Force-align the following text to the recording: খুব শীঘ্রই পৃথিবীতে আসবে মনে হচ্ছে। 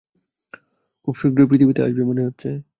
খুব 1.03 1.13
শীঘ্রই 1.15 1.47
পৃথিবীতে 1.49 1.81
আসবে 1.83 2.03
মনে 2.03 2.25
হচ্ছে। 2.25 2.49